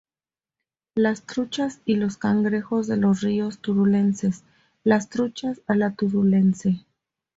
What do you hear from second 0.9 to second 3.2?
Las truchas y los cangrejos de